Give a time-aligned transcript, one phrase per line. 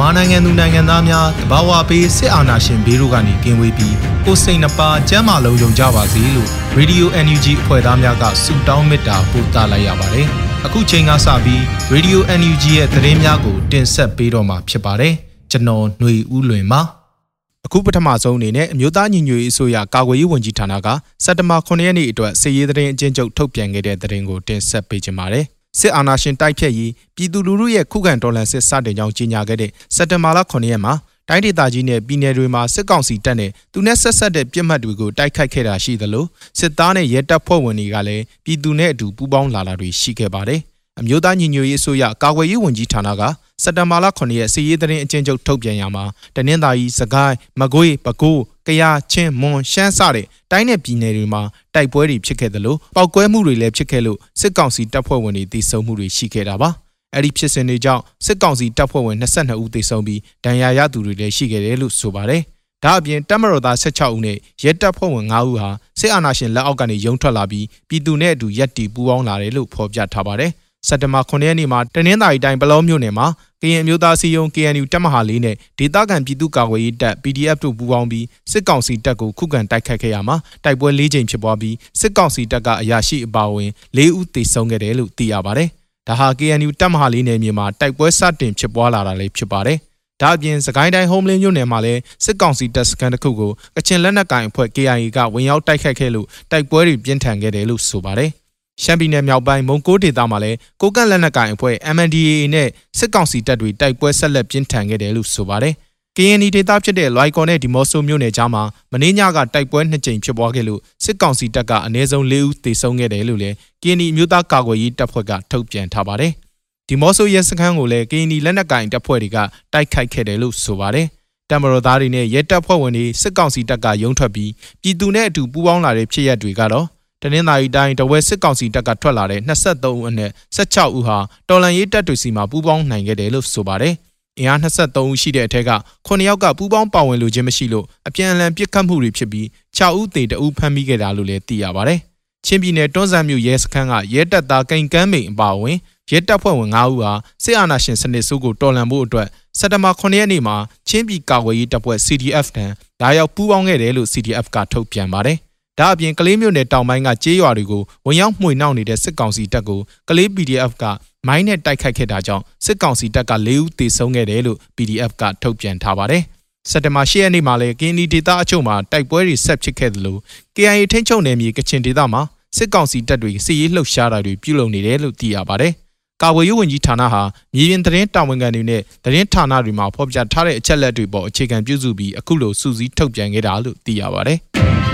[0.00, 10.26] မြန်မာနိုင်ငံသူနိုင်ငံသားများတဘာဝပေးစစ်အာဏာရှင်ဘေးတို့ကနေကင်းဝေးပြီးကိုစိတ်နှပါကျမ်းမာလုံးယုံကြပါစေလို့ Radio NUG အဖွဲ့သားများကဆုတောင်းမေတ္တာပို့သလိုက်ရပါတယ်။
[10.66, 11.60] အခုချိန်ကစပြီး
[11.94, 15.14] Radio NUG ရဲ့သတင်းများကိုတင်ဆက်ပေးတော့မှာဖြစ်ပါတယ်။
[15.50, 16.80] ကျွန်တော်ຫນွေဦးလွင်ပါ။
[17.66, 20.88] အခုပထမဆုံးအနေနဲ့အမျိုးသားညီညွတ်ရေးအစိုးရကာကွယ်ရေးဝန်ကြီးဌာနက
[21.24, 25.46] စက်တဘာ9ရက်နေ့အတွက်စစ်ရေးသတင်းအကျဉ်းချုပ်ထုတ်ပြန်ခဲ့တဲ့သတင်းကိုတင်ဆက်ပေးကြပါမယ်။
[25.80, 30.94] စစ်အာဏာရှင်တိုက်ဖြတ်ရေးပြည်သူလူထုရဲ့ခုခံတော်လှန်စစ်စတင်ကြောင်းကြေညာခဲ့တဲ့စက်တင်ဘာလ9ရက်မှာ
[31.28, 36.24] တိုင်းဒေသကြီးနဲ့ပြည်နယ်တွေမှာစစ်ကောင်စီတပ်နဲ့သူနဲ့ဆက်ဆက်တဲ့ပြစ်မှတ်တွေကိုတိုက်ခိုက်ခဲ့တာရှိသလို
[36.58, 40.60] စစ်သားနဲ့ရဲတပ်ဖွဲ့ဝင်တွေကလည်းပြည်သူနဲ့အတူပူးပေါင်းလာတာတွေရှိခဲ့ပါတယ်။
[41.00, 43.22] အမျိုးသားညီညွတ်ရေးအစိုးရကာကွယ်ရေးဝန်ကြီးဌာနက
[43.62, 46.04] စက်တဘာလ9ရက်စီရေးသတင်းအကျဉ်းချုပ်ထုတ်ပြန်ရမှာ
[46.36, 51.42] တနင်္သာရီစကိုင်းမကွေးပဲခူးကယားချင်းမွန်ရှမ်းစတဲ့တိုင်းနယ်ပြည်နယ်တွေမှာ
[51.74, 56.70] တိုက်ပွဲတွေဖြစ်ခဲ့သလိုပောက်ကွဲမှုတွေလည်းဖြစ်ခဲ့လို့စစ်ကောင်စီတပ်ဖွဲ့ဝင်တွေတိစုံမှုတွေရှိခဲ့တာပါ
[57.14, 62.42] အဲ့ဒီဖြစ်စဉ်တွေကြောင့်စစ်ကောင်စီတပ်ဖွဲ့ဝင်22ဦးသေဆုံးပြီးဒဏ်ရာရသူတွေလည်းရှိခဲ့တယ်လို့ဆိုပါတယ်
[62.84, 65.68] ဒါအပြင်တပ်မတော်သား16ဦးနဲ့ရဲတပ်ဖွဲ့ဝင်9ဦးဟာ
[66.00, 70.52] စစ်အာဏာရှင်လက်အောက်ကနေရုံထွက်လာပြီးပြည်သူနဲ့အတူရက်တီပူးပေါင်းလာတယ်လို့ဖော်ပြထားပါတယ်။
[70.88, 73.26] စက်တဘာ9ရက်နေ့မှာတနင်္သာရီတိုင်းပလောမြို့နယ်မှာ
[73.62, 85.68] ကရင်အမျိုးသားစီယုံ KNU တပ်မဟာလေးနဲ့ဒေသခံပြည်သူ့ကာကွယ်ရေးတပ် PDF တို့ပူးပေါင်းပြီးစစ်ကောင်စီတပ်ကိုခုခံတိုက်ခတ်ခဲ့ရမှာတိုက်ပွဲ၄ကြိမ်ဖြစ်ပွားပြီးစစ်ကောင်စီတပ်ကအရာရှိအပါအဝင်၄ဦးသေဆုံးခဲ့တယ်လို့သိရပါတယ်။
[86.08, 89.78] ဒါဟာ KNU တပ်မဟာလေးနယ်မြေမှာတိုက်ပွဲစတင်ဖြစ်ပွားလာတာလည်းဖြစ်ပါတယ်။
[90.22, 98.32] ဒါအပြင်စကိုင်းတိုင်းဟုံးလင်းမြို့နယ်မှာလည်းစစ်ကောင်စီတပ်စခန်းတစ်ခုကိုကချင်လက်နက်ကိုင်အဖွဲ့ KIA ကဝင်ရောက်တိုက်ခတ်ခဲ့လို့တိုက်ပွဲတွေပြင်းထန်ခဲ့တယ်လို့ဆိုပါတယ်။
[98.82, 102.68] ရှမ်းပြည်နယ်မြောက်ပိုင်းမုံကိုးဒေသမှာလည်းကိုကန့်လက်နက်ကိုင်အဖွဲ့ MNDAA နဲ့
[102.98, 105.74] စစ်ကောင်စီတပ်တွေတိုက်ပွဲဆက်လက်ပြင်းထန်ခဲ့တယ်လို့ဆိုပါတယ်။
[106.16, 116.32] KNY ဒေသဖြစ်တဲ့လွိုင်ကော်နဲ့ဒီမော့ဆိုမြို့နယ်ကြားမှာမင်းညကတိုက်ပွဲနှစ်ကြိမ်ဖြစ်ပွားခဲ့လို့စစ်ကောင်စီတပ်ကအနည်းဆုံး၄ဦးသေဆုံးခဲ့တယ်လို့လည်း KNY မျိုးသားကာကွယ်ရေးတပ်ဖွဲ့ကထုတ်ပြန်ထားပါတယ်။
[116.88, 119.38] ဒီမော့ဆိုရဲစခန်းကိုလည်း KNY လက်နက်ကိုင်တပ်ဖွဲ့တွေက
[119.72, 121.06] တိုက်ခိုက်ခဲ့တယ်လို့ဆိုပါတယ်။
[121.50, 124.50] တမတော်သားတွေနဲ့ရဲတပ်ဖွဲ့ဝင်တွေစစ်ကောင်စီတပ်ကရုံထွက်ပြီး
[124.82, 126.86] ပြည်သူနဲ့အတူပူးပေါင်းလာတဲ့ဖြစ်ရပ်တွေကတော့
[127.22, 131.18] တနင်္သာရီတိုင်းတဝဲစစ်ကောင်စီတပ်ကထွက်လာတဲ့23ဦးအနက်16ဦးဟာ
[131.48, 133.94] တော်လန်ရေးတပ်တွေစီမှာပူးပေါင်းနိုင်ခဲ့တယ်လို့ဆိုပါတယ်။
[134.38, 135.72] အင်အား23ဦးရှိတဲ့အထက်က
[136.06, 139.46] 9ယောက်ကပူးပေါင်းပါဝင်လို့ခြင်းမရှိလို့အပြန်အလှန်ပစ်ခတ်မှုတွေဖြစ်ပြီး
[139.78, 141.98] 6ဦးသေတဦးဖမ်းမိခဲ့တာလို့လည်းသိရပါတယ်။
[142.46, 145.76] ချင်းပြည်နယ်တွန်းဆန်းမြို့ရဲစခန်းကရဲတပ်သားကိန်ကမ်းမိန်အပါအဝင်
[146.10, 147.12] ရဲတပ်ဖွဲ့ဝင်9ဦးဟာ
[147.44, 150.56] စစ်အာဏာရှင်စနစ်ဆိုးကိုတော်လှန်ဖို့အတွက်စက်တဘာ9ရက်နေ့မှာ
[150.88, 155.38] ချင်းပြည်ကာကွယ်ရေးတပ်ဖွဲ့ CDF တန်းလာရောက်ပူးပေါင်းခဲ့တယ်လို့ CDF ကထုတ်ပြန်ပါတယ်
[155.78, 160.84] ဒါအပြင်ကလေးမျိုးနယ်တောင်ပိုင်းကကျေးရွာတွေကိုဝင်ရောက်မှွေနှောက်နေတဲ့စစ်ကောင်စီတပ်ကိုကလေး PDF က
[161.26, 166.22] မိုင်းနဲ့တိုက်ခိုက်ခဲ့တာကြောင့်စစ်ကောင်စီတပ်က၄ဦးသေဆုံးခဲ့တယ်လို့ PDF ကထုတ်ပြန်ထားပါတယ်။
[166.70, 170.16] စက်တဘာ၈ရက်နေ့မှာလည်းကင်းဒီဒေသအချို့မှာတိုက်ပွဲတွေဆက်ဖြစ်ခဲ့သလို
[170.56, 172.22] KIA ထိန်းချုပ်နယ်မြေကချင်ဒေသမှာ
[172.56, 175.72] စစ်ကောင်စီတပ်တွေစစ်ရေးလှုပ်ရှားတာတွေပြုလုပ်နေတယ်လို့သိရပါတယ်။
[176.22, 177.22] ကာဝေးရေးဝန်ကြီးဌာနဟာ
[177.54, 184.38] မြေပြင်သတင်းတာဝန်ခံတွေနဲ့သတင်းဌာနတွေမှာဖော်ပြထားတဲ့အချက်လက်တွေပေါ်အခြေခံပြုစုပြီးအခုလိုစူးစီးထုတ်ပြန်ခဲ့တာလို့သိရပါတယ်။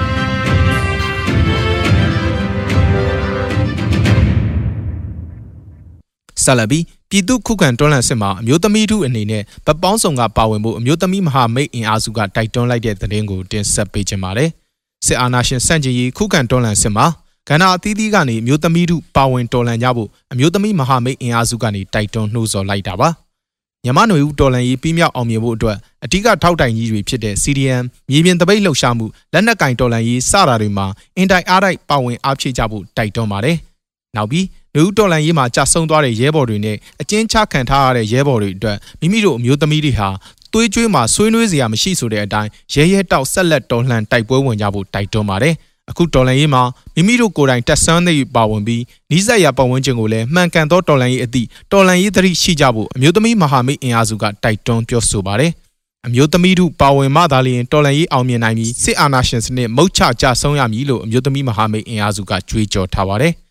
[6.44, 14.50] ဆက်လက်ပြီးပြည်သူခုခံတွန်းလှန်စစ်မှာအမျိုးသမီးထုအနေနဲ့ဗပောင်းဆောင်ကပါဝင်ဖို့အမျိုးသမီးမဟာမိတ်အင်အားစုကတိုက်တွန်းလိုက်တဲ့သတင်းကိုတင်ဆက်ပေးချင်ပါတယ်။
[15.06, 17.06] စစ်အာဏာရှင်စန့်ကျင်ရေးခုခံတွန်းလှန်စစ်မှာ
[17.48, 23.08] ကဏ္ဍအသီးသီးကနေအမျိုးသမီးထုပါဝင်တော်လှန်ကြဖို့အမျိုးသမီးမဟာမိတ်အင်အားစုကနေတိုက်တွန်းနှိုးဆော်လိုက်တာပါ။
[23.84, 30.86] မြန်မာ့ຫນွေဦးတော်လှန်ရေးပြီးမြောက်အောင်မြင်ဖို့အတွက်အဓိကထောက်တိုင်ကြီးတွေဖြစ်တဲ့ CDM မြေပြင်တပိတ်လှုပ်ရှားမှုလက်နက်ကင်တော်လှန်ရေးစတာတွေမှာ
[31.16, 33.56] အင်တိုင်အားတိုက်ပါဝင်အားဖြည့်ကြဖို့တိုက်တွန်းပါတယ်။
[34.16, 34.44] နောက်ပြီး
[34.76, 40.08] လူဦးတော်လန်ရေးမှာကြာဆုံးသွားတဲ့ရဲဘော်တွေနဲ့အကျဉ်းချခံထားရတဲ့ရဲဘော်တွေအတွက်မိမိတို့အမျိုးသမီးတွေဟာ
[40.52, 45.54] သွေးကြွေးမှာဆွေးနွေးစရာမရှိဆိုတဲ့အတိုင်းရဲရဲတောက်ဆက်လက်တော်လှန်တိုက်ပွဲဝင်ကြဖို့တိုက်တွန်းပါတယ်။
[45.90, 46.62] အခုတော်လှန်ရေးမှာ
[46.94, 55.50] မိမိတို့ကိုယ်တိုင်တက်ဆန်းသိပါဝင်ပြီးနီးစပ်ရာပတ်ဝန်းကျင်ကိုလည်းမှန်ကန်သောတော်လှန်ရေးအသည့်တော်လှန်ရေးသတိရှိကြဖို့အမျိုးသမီးမဟာမိတ်အင်အားစုကတိုက်တွန်းပြောဆိုပါတယ်။
[56.06, 63.34] အမျိုးသမီးတို့ပါဝင်မှသာလျှင်တော်လှန်ရေးအောင်မြင်နိုင်ပြီးစစ်အာဏာရှင်စနစ်မုတ်ချကြဆုံးရမည်လို့အမျိုးသမီးမဟာမိတ်အင်အားစုကကြွေးကြော်ထားပါတယ်။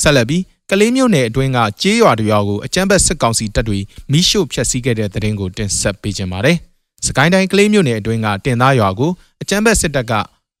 [0.00, 3.78] ဆက်လက်ပြီးကလေးမျိုးနယ်အတွင်းကကြေးရွာတရွာကိုအကြမ်းဖက်စစ်ကောင်စီတပ်တွေ
[4.12, 6.56] မိရှို့ဖျက်ဆီးခဲ့တဲ့တဲ့ရင်ကိုတင်ဆက်ပေးခြင်းပါတယ်။
[7.06, 9.10] စကိုင်းတိုင်းကလေးမျိုးနယ်အတွင်းကတင်သားရွာကို
[9.42, 10.12] အကြမ်းဖက်စစ်တပ်က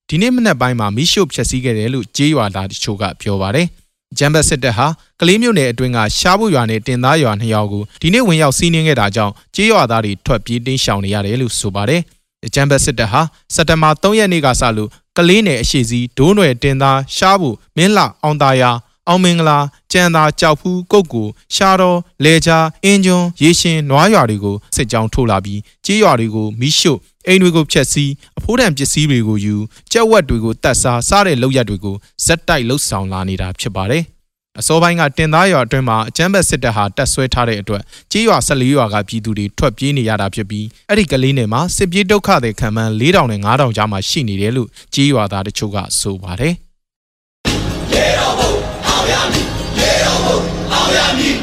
[0.08, 3.66] ဒီနေ့မနက်ပိုင်းမှာမိရှို့ဖျက်ဆီးခဲ့တယ်လို့ကြေးရွာသားတချို့ကပြောပါတယ်။
[4.18, 4.86] ဂျမ်ဘတ်စစ်တပ်ဟာ
[5.20, 12.00] ကလေးမျိုးနယ်အတွင်းကရှားဖို့ရွာနဲ့တင်သားရွာနှစ်ရွာကိုဒီနေ့ဝင်ရောက်စီးနင်းခဲ့တာကြောင့်ကြေးရွာသားတွေထွက်ပြေးတင်းရှောင်နေရတယ်လို့ဆိုပါတယ်။
[12.54, 13.20] ဂျမ်ဘတ်စစ်တပ်ဟာ
[13.54, 18.70] စက်တဘာ3ရက်နေ့ကစလို့ကလေးနယ်အရှိစီဒိုးနွယ်တင်သားရှားဖို့မင်းလှအောင်သားယာ
[19.08, 19.58] အောင်မင်္ဂလာ
[19.92, 21.22] ကြံသာကြောက်ဖူးကုတ်ကူ
[21.54, 29.56] ရှားတော်လေချာအင်းကျွန်းရေရှင်နွားရွာတွေကိုစစ်ကြောင်းထိုးလာပြီးကြေးရွာတွေကိုမိရှို့အိမ်တွေကိုဖျက်ဆီးအဖိုးတံပစ္စည်းတွေကိုယူ
[29.92, 34.04] ကြက်ဝက်တွေကိုတတ်စားစားတဲ့လောက်ရက်တွေကိုဇက်တိုက်လှုပ်ဆောင်လာနေတာဖြစ်ပါတယ်
[34.60, 37.82] အစောပိုင်းကတင်သားရွာအတွင်းမှာအကြမ်းဖက်စစ်တပ်ဟာတက်ဆွဲထားတဲ့အတွက်
[38.12, 46.54] ကြေးရွာ14ရွာကပြည်သူတွေထွက်ပြေးနေရတာဖြစ်ပြီးအဲ့ဒီကလေးနယ်မှာစစ်ပြေးဒုက္ခတွေခံမှန်း4000နဲ့5000ကြားမှာရှိနေတယ်လို့ကြေးရွာသားတချို့ကဆိုပါတယ်
[50.88, 51.36] အောင်ရမည်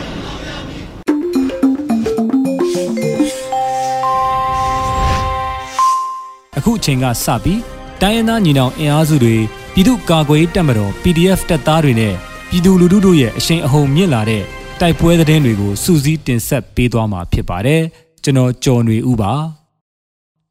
[6.58, 7.62] အခုအချိန်ကစပြီး
[8.02, 9.36] တိုင်းရင်းသားညီနောင်အင်အားစုတွေ
[9.74, 12.14] ပြည်သူ့ကာကွယ်တပ်မတော် PDF တပ်သားတွေနဲ့
[12.50, 14.44] ပြည်သူလူထုတို့ရဲ့အရှိန်အဟုန်မြင့်လာတဲ့
[14.80, 17.82] တိုက်ပွဲသတင်းတွေကိုစူးစီးတင်ဆက်ပေးသွားမှာဖြစ်ပါတယ်
[18.24, 19.34] ကျွန်တော်ကျော်နေဦးပါ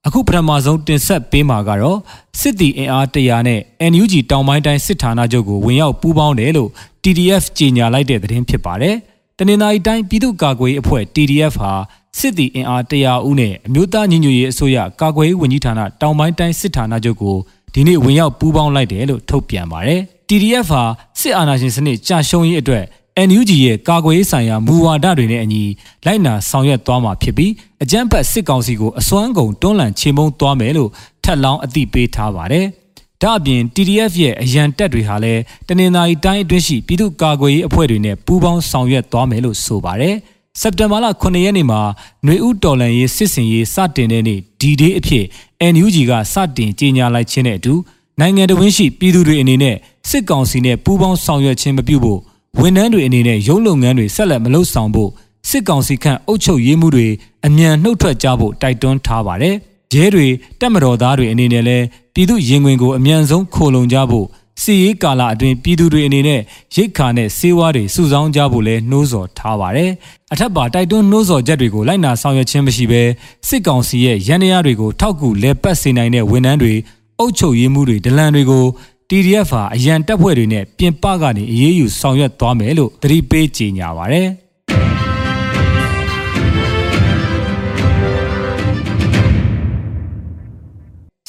[0.06, 1.98] အခုပထမဆုံးတင်ဆက်ပေးမှာကတော့
[2.40, 3.60] စစ်တီအင်အားတရာနဲ့
[3.92, 6.70] NUG တောင်ပိုင်းတိုင်းစစ်ဌာနချုပ်ကိုဝင်ရောက်ပူးပေါင်းတယ်လို့
[7.02, 8.96] TDF ကြေညာလိုက်တဲ့သတင်းဖြစ်ပါတယ်။
[9.38, 11.72] တနင်္သာရီတိုင်းပြည်သူ့ကာကွယ်ရေးအဖွဲ့ TDF ဟာ
[12.18, 17.36] စစ်တီအင်အားတရာဦးနဲ့အမျိုးသားညီညွတ်ရေးအစိုးရကာကွယ်ရေးဝန်ကြီးဌာနတောင်ပိုင်းတိုင်းစစ်ဌာနချုပ်ကို
[17.74, 20.82] ဒီနေ့ဝင်ရောက်ပူးပေါင်းလိုက်တယ်လို့ထုတ်ပြန်ပါတယ်။ TDF ဟာ
[21.20, 22.84] စစ်အာဏာရှင်စနစ်ကြာရှုံးရေးအတွက်
[23.16, 25.62] NUG ရဲ့ကာကွယ်ရေးဆိုင်ရာမူဝါဒတွေနဲ့အညီ
[26.06, 27.52] လိုက်နာဆောင်ရွက်သွားမှာဖြစ်ပြီး
[27.82, 30.90] အကြမ်းဖက်စစ်ကောင်စီကိုအစွမ်းကုန်တွန်းလှန်ချေမှုန်းသွားမယ်လို့
[31.24, 32.66] ထပ်လောင်းအသိပေးထားပါတယ်။
[33.22, 40.14] ဒါ့အပြင် TDF ရဲ့အရန်တပ်တွေဟာလည်းတနင်္သာရီတိုင်းအတွင်းရှိပြည်သူ့ကာကွယ်ရေးအဖွဲ့တွေနဲ့ပူးပေါင်းဆောင်ရွက်သွားမယ်လို့ဆိုပါတယ်။
[40.60, 41.80] စက်တင်ဘာလ9ရက်နေ့မှာ
[42.24, 45.24] ຫນွေဦးတော်လန်ရေးစစ်စင်ရေးစတင်တဲ့နေ့ဒီဒေးအဖြစ်
[45.72, 47.74] NUG ကစတင်ကြေညာလိုက်ခြင်းနဲ့အတူ
[48.20, 49.76] နိုင်ငံတော်ဝင်ရှိပြည်သူတွေအနေနဲ့
[50.08, 52.20] စစ်ကောင်စီနဲ့ပူးပေါင်းဆောင်ရွက်ခြင်းမပြုဖို့
[52.60, 55.10] ဝန်ထမ်းတွေအနေနဲ့ရုံးလုပ်ငန်းတွေဆက်လက်မလုပ်ဆောင်ဖို့
[55.48, 57.08] စစ်ကောင်စီခန့်အုပ်ချုပ်ရေးမှုတွေ
[57.46, 59.54] အမြန်နှုတ်ထွက်ကြဖို့တိုက်တွန်းထားပါတယ်။
[59.94, 60.26] ရဲတွေ
[60.60, 61.84] တက်မတော်သားတွေအနေနဲ့လည်း
[62.14, 64.26] ပြည်သူရင်ဝင်ကိုအမြန်ဆုံးခိုလုံကြဖို့
[64.62, 66.40] စီရေးကာလအတွင်းပြည်သူတွေအနေနဲ့
[66.74, 69.90] ရိတ်ခါနဲ့စေဝါတွေစုဆောင်းကြဖို့လဲနှိုးဆော်ထားပါတယ်။
[70.32, 73.02] အထက်ပါတိုက်တွန်းနှိုးဆော်ချက်တွေကိုလိုက်နာဆောင်ရွက်ခြင်းမရှိဘဲ
[73.48, 76.74] စစ်ကောင်စီရဲ့ရန်ရာတွေကိုထောက်ကူလဲပတ်စေနိုင်တဲ့ဝန်ထမ်းတွေ
[77.18, 78.64] အုပ်ချုပ်ရေးမှုတွေဒလန်တွေကို
[79.08, 84.22] TDF ဟာအရန်တပ်ဖွဲ့တွေနဲ့ပြင်ပကနေအရေးယူဆောင်ရွက်သွားမယ်လို့သတိပေးကြေညာပါဗျ။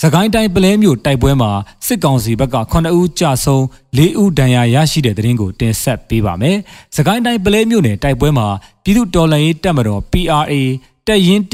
[0.02, 1.52] စကိုင်းတိုင်းပလဲမြို့တိုက်ပွဲမှာ
[1.86, 3.62] စစ်ကောင်စီဘက်က9ဦးကြာဆုံး
[3.98, 6.58] 4ဦးဒဏ်ရာရရှိတဲ့တဲ့ရင်ကိုတင်ဆက်ပေးပါမယ်။
[6.96, 8.48] စကိုင်းတိုင်းပလဲမြို့နယ်တိုက်ပွဲမှာ
[8.84, 10.54] ပြည်သူတော်လှန်ရေးတပ်မတော် PRA
[11.08, 11.54] တပ်ရင်း1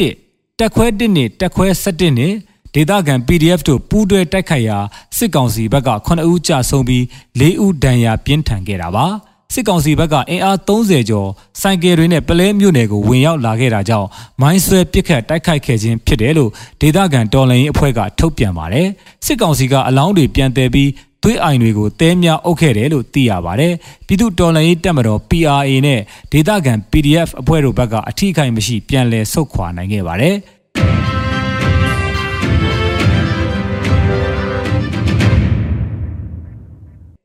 [0.60, 2.34] တက်ခွဲ1နဲ့တက်ခွဲ17နဲ့
[2.76, 4.78] ဒေသခံ PDF တို့ပူးတွဲတိုက်ခိုက်ရာ
[5.18, 7.04] စစ်ကောင်စီဘက်က9ဦးကြာဆုံးပြီး
[7.40, 9.06] 4ဦးဒဏ်ရာပြင်းထန်ခဲ့တာပါ
[9.54, 11.30] စစ်ကောင်စီဘက်ကအင်အား30ကျော်
[11.62, 14.08] စိုင်ကယ်တွေနဲ့ပလဲမြို့နယ်ကိုဝင်ရောက်လာခဲ့တာကြောင့်
[14.42, 16.52] မိုင်းဆွဲပစ်ခတ်တိုက်ခိုက်ခဲ့ခြင်းဖြစ်တယ်လို့
[16.82, 18.88] ဒေသခံတော်လှန်ရေးအဖွဲ့ကထုတ်ပြန်ပါတယ်
[19.26, 20.90] စစ်ကောင်စီကအလောင်းတွေပြန်တယ်ပြီး
[21.24, 23.74] သွေးအိုင်တွေကိုတဲများအုပ်ခဲ့တယ်လို့သိရပါတယ်။
[24.08, 26.00] ပြည်သူတော်လှန်ရေးတပ်မတော် PRA နဲ့
[26.32, 30.36] ဒေသခံ PDF အဖွဲ့တို့ဘက်ကအထိခိုက်မရှိပြန်လည်ဆုတ်ခွာနိုင်ခဲ့ပါတယ်။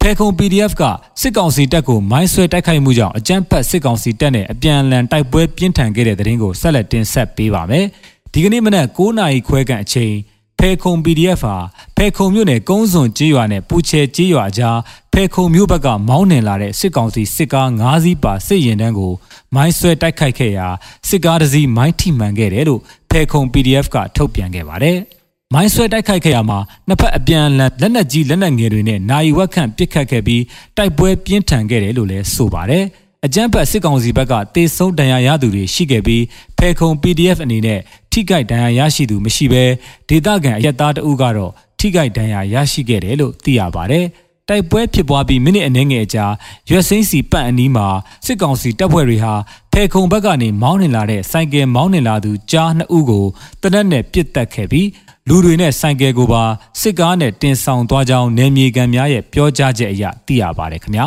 [0.09, 0.83] ဖေခုံ PDF က
[1.21, 7.85] စစ်ကောင်စီတပ်ကိုမိုင်းဆွဲတိုက်ခိုက်မှုကြောင့်အကြမ်းဖက်စစ်ကောင်စီတပ်နဲ့အပြန်အလှန်တိုက်ပွဲပြင်းထန်ခဲ့တဲ့တဲ့ရင်ကိုဆက်လက်တင်ဆက်ပေးပါမယ်။
[8.33, 10.15] ဒီကနေ့မနက်9နာရီခွဲခန့်အချိန်
[10.59, 11.57] ဖေခုံ PDF ဟာ
[11.97, 14.79] ဖေခုံမြို့နယ်ကုန်းစွန်ကျေးရွာနဲ့ပူချဲကျေးရွာကြား
[15.13, 19.13] ဖေခုံမြို့ဘက်ကမောင်းနှင်လာတဲ့စစ်ကောင်စီစစ်ကား၅စီးပါစစ်ရင်တန်းကို
[19.55, 20.69] မိုင်းဆွဲတိုက်ခိုက်ခဲ့ရာ
[21.09, 24.99] စစ်ကားတစ်စီးမိုင်းထိမှန်ခဲ့တယ်လို့ဖေခုံ PDF ကထုတ်ပြန်ခဲ့ပါတယ်။
[25.55, 30.43] မိုင်းဆွဲတိုက်ခိုက်ခဲ့ရမှာနှစ်ဖက်အပြန်အလှန်လက်နက်ကြီးလက်နက်ငယ်တွေနဲ့နိုင်ဝက်ခန့်ပစ်ခတ်ခဲ့ပြီး
[30.77, 32.85] တိုက်ပွဲပြင်းထန်ခဲ့တယ်လို့လည်းဆိုပါတယ်။
[33.27, 36.23] အကြမ်းဖက်စစ်ကောင်စီဘက်ကတေဆုံးဒဏ်ရာရသူတွေရှိခဲ့ပြီး
[36.59, 37.81] ဖဲခုံ PDF အနေနဲ့
[38.13, 39.65] ထိခိုက်ဒဏ်ရာရရှိသူမရှိဘဲ
[40.09, 44.07] ဒေသခံအရက်သားတအုပ်ကတော့ထိခိုက်ဒဏ်ရာရရှိခဲ့တယ်လို့သိရပါတယ်။
[44.49, 46.27] တိုက်ပွဲဖြစ်ပွားပြီးမိနစ်အနည်းငယ်ကြာ
[46.71, 47.87] ရွက်စင်းစီပန့်အနီးမှာ
[48.27, 49.35] စစ်ကောင်စီတပ်ဖွဲ့တွေဟာ
[49.73, 53.27] ဖေခုံဘက်ကနေမောင်းနှင်လာတဲ့စိုက်ကယ်မောင်းနှင်လာသူကြားနှစ်ဦးကို
[53.63, 54.87] တနက်နဲ့ပစ်တက်ခဲ့ပြီး
[55.31, 56.43] လူတွေနဲ့စိုက်ကယ်ကိုပါ
[56.81, 61.07] စစ်ကားနဲ့တင်ဆောင်သွားကြောင်းနယ်မြေခံများရဲ့ပြောကြားချက်အရသိရပါတယ်ခင်ဗျာ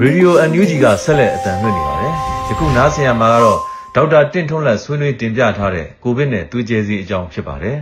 [0.00, 2.12] ရေဒီယိုအန်ယူဂျီကဆက်လက်အသံလွှင့်နေပါတယ်
[2.48, 3.58] ယခုနားဆင်ရမှာကတော့
[3.94, 7.76] ဒေါက်တာတင့်ထွန်းလက်ဆွေးနွေးတင်ပြထားတဲ့ကိုဗစ်နဲ့သွေးကြဲစီအကြောင်းဖြစ်ပါတယ်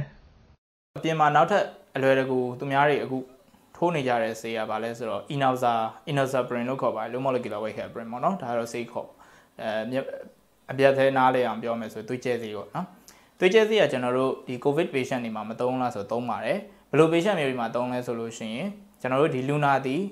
[0.99, 1.65] အပြင်မှာနောက်ထပ်
[1.97, 3.19] အလွယ်တကူသူများတွေအခု
[3.77, 5.75] ထိုးနေကြတဲ့ဆေးရပါလဲဆိုတော့ Inoza
[6.11, 9.09] Inoxaparin လို့ခေါ်ပါတယ် low molecular weight heparin ပေါ့နော်ဒါကတော့ဆေးခေါ်
[9.61, 9.99] အဲ
[10.71, 12.87] အပြတ်သေးနားလေအောင်ပြောမယ်ဆိုသွေးကြဲဆေးပေါ့နော်
[13.39, 16.59] သွေးကြဲဆေးကကျွန်တော်တို့ဒီ covid patient တွေမှာမသုံးလားဆိုသုံးပါတယ်
[16.91, 18.69] ဘယ်လို patient မျိုးတွေမှာသုံးလဲဆိုလို့ရှိရင်
[19.01, 20.03] ကျွန်တော်တို့ဒီလူနာသည်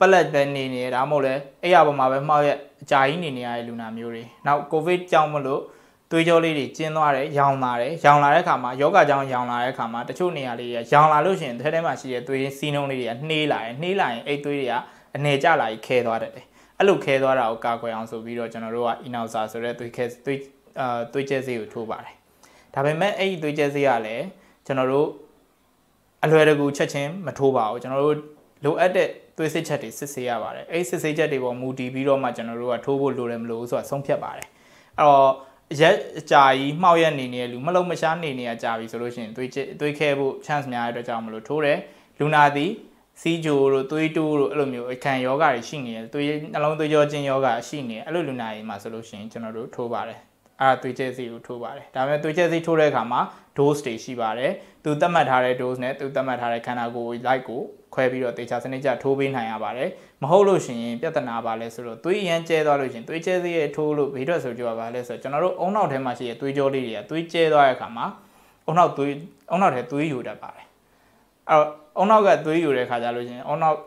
[0.00, 5.62] ပလက်ပဲနေနေဒါမှမဟုတ်လဲအဲ့ရပေါ်မှာပဲမှောက်ရက်အကြာကြီးနေနေရတဲ့လူနာမျိုးတွေနောက် covid ကြောင့်မလို့
[6.10, 14.74] သွေးကြောလေးတွေကျင်းသွားတယ်ရောင်လာတယ်ရောင်လာတဲ့အခါမှာယောဂကြောင့်ရောင်လာတဲ့အခါမှာတချို့နေရာလေးတွေရောင်လာလို့ရှိရင်ထဲထဲမှာရှိတဲ့သွေးစီးနှုံးလေးတွေကနှေးလာတယ်နှေးလာရင်အဲ့သွေးတွေက
[15.16, 16.44] အနေကျလာပြီးခဲသွားတတ်တယ်
[16.78, 20.40] အဲ့လိုခဲသွားတာကိုကာကွယ်အောင်ဆိုပြီးတော့ကျွန်တော်တို့က inoxa ဆိုတဲ့သွေးခဲသွေး
[20.80, 22.14] အာသွေးကျဲဆေးကိုထိုးပါတယ်
[22.74, 24.24] ဒါပေမဲ့အဲ့ဒီသွေးကျဲဆေးကလည်း
[24.66, 25.08] ကျွန်တော်တို့
[26.24, 28.16] အလွယ်တကူချက်ချင်းမထိုးပါဘူးကျွန်တော်တို့
[28.64, 34.46] လိုအပ်တဲ့သွေးစစ်ချက်တွေစစ်ဆေးရပါတယ်အဲ့ဒီစစ်ဆေးချက်တွေပေါ်မူတည်ပြီးတော့မှကျွန်တော်တို့ကထိုးဖို့လိုတယ်မလို့ဆိုတာဆုံးဖြတ်ပါတယ်
[34.98, 35.30] အဲ့တော့
[35.80, 39.50] ရက်အကြာကြီးမှောက်ရက်နေနေတဲ့လူမလုံးမရှားနေနေရကြာပြီဆိုလို့ရှိရင်သွေး
[39.80, 41.78] သွေးခဲဖို့ chance များတဲ့အတွက်ကြောင့်မလို့ထိုးတယ်
[42.18, 42.70] လူနာသည်
[43.20, 50.20] စီဂျိုတို့သွေးတိုးတို့အဲ့လိုမျိုးအခန့်ယောဂတွေရှိနေတယ်သွေးနှလုံးသွေးကြောချင်းယောဂရှိနေတယ်အဲ့လိုလူနာတွေမှာဆိုလို့ရှိရင်ကျွန်တော်တို့ထိုးပါတယ်
[50.60, 53.20] အဲ့ဒါသွေးကျဲစီကိုထိုးပါတယ်ဒါပေမဲ့သွေးကျဲစီထိုးတဲ့အခါမှာ
[53.56, 54.52] dose တွေရှိပါတယ်
[54.84, 57.62] သူသတ်မှတ်ထားတဲ့ dose နဲ့သူသတ်မှတ်ထားတဲ့ခန္ဓာကိုယ် light ကို
[57.94, 59.88] ခွဲပြီးတော့တေချာစနစ်ကျထိုးပေးနိုင်ရပါတယ်
[60.22, 68.06] မဟုတ်လို့ရှိရင်ပြဿနာပါလဲဆိုတော့သွေးရမ်းကျဲသွားလို့ရှိရင်သွေးကျဲသေးရဲ့ထိုးလို့ဘေးထွက်ဆိုကြပါလဲဆိုတော့ကျွန်တော်တို့အုံနောက်ထဲမှာရှိတဲ့သွေးကြောလေးတွေကသွေးကျဲသွားတဲ့အခါမှာ
[68.66, 69.12] အုံနောက်သွေး
[69.50, 70.66] အုံနောက်ထဲသွေးယူတတ်ပါတယ်
[71.48, 71.68] အဲ့တော့
[71.98, 73.78] အုံနောက်ကသွေးယူတဲ့အခါကျလို့ရှိရင်အုံနောက်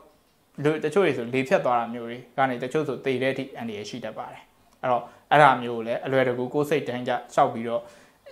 [0.64, 4.44] လူတချို့တွေဆိုလေဖြတ်သွားတာမျိုးတွေကနေတချို့ဆိုသေတဲ့အထိအန္တရာယ်ရှိတတ်ပါတယ်
[4.82, 7.82] အဲ့တော့ အဲ့ဒါမျိုးကိုလည်းအလွယ်တကူကိုယ်စိတ်တိုင်းကြရှောက်ပြီးတော့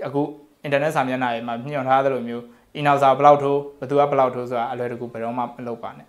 [0.07, 0.21] အခု
[0.65, 2.43] internet စာမျက်နှာတွေမှာညွှန်ထားသလိုမျိုး
[2.75, 6.07] အင်နောက်စာဘလောက်ထိုးဘသူကဘလောက်ထိုးဆိုတာအလွယ်တကူဘယ်တော့မှမလုပ်ပါနဲ့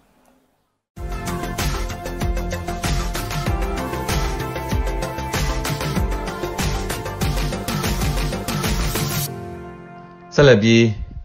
[10.35, 10.85] ဆက်လက်ပြီး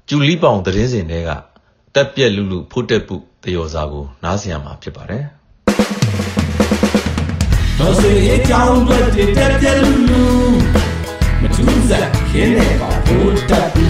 [0.10, 1.30] ကျူလီပေါင်သတင်းစင်တွေက
[1.96, 5.24] တက်ပြက်လူလူဖို့တက်ပုတယောစာကိုနားဆင်ရမှာဖြစ်ပါတယ်
[7.80, 8.98] တော်စေအကြောင်းတွေ
[9.38, 10.24] တက်ပြက်လူလူ
[11.42, 13.86] မထူးစားခင်းနေပါဖို့တက်ပု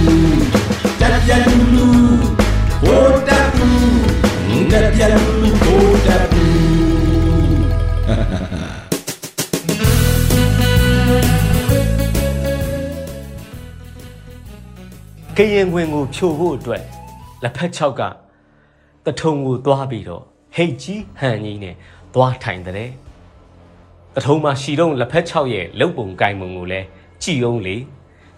[1.01, 1.87] တက်ပြက်လူလူ
[2.81, 3.67] ဖို့တက်ပု
[4.71, 6.43] တက်ပြက်လူလူဖို့တက်ပု
[15.37, 16.83] ကရင်ခွင်ကိုဖြိုဖို့အတွက်
[17.43, 18.01] လက်ဖက်ချောက်က
[19.05, 20.23] တထုံကိုသွားပြီးတော့
[20.55, 21.75] ဟိတ်ကြီးဟန်ကြီးနဲ့
[22.13, 22.91] သွားထိုင်တဲ့
[24.15, 26.87] တထုံမှာရှီတော့လက်ဖက်ချောက်ရဲ့လုတ်ပုံကိုင်ပုံကိုလည်း
[27.23, 27.75] ကြည်အောင်လေ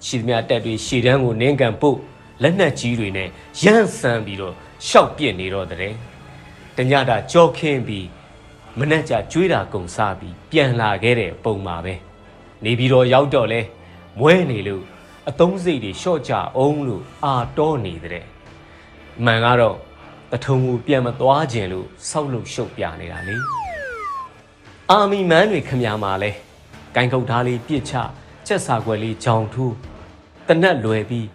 [0.05, 1.97] ရှီသမျှတက်တွေရှီတန်းကိုနင်းကန်ပို့
[2.41, 3.29] လက်နက်ကြီးတွေနဲ့
[3.63, 4.53] ရန့်ဆန်ပြီးတော့
[4.87, 5.93] ရှောက်ပြစ်နေတော့တဲ့
[6.77, 8.07] တညတာကြောခင်းပြီး
[8.79, 11.93] မနှက်ကြကျွေးတာကုံစားပြီးပြန်လာခဲ့တဲ့ပုံမှာပဲ
[12.63, 13.61] နေပြီးတော့ရောက်တော့လဲ
[14.19, 14.83] မွဲနေလို့
[15.29, 18.25] အသုံးစိတ်တွေလျှော့ကြအောင်လို့အာတော့နေတဲ့
[19.25, 19.77] မှန်ကတော့
[20.31, 23.37] တထုံကိုပြန်မသွားခြင်းလို့စောက်လို့ရှုပ်ပြနေတာလေ
[24.91, 26.31] အာမီမန်းတွေခမညာမှာလဲ
[26.95, 27.93] ဂိုင်ကုတ်သားလေးပြစ်ချ
[28.45, 29.73] ချက်စာခွက်လေးဂျောင်ထူး
[30.47, 31.27] တနက်လွယ်ပြီး